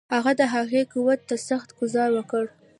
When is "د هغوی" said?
0.39-0.83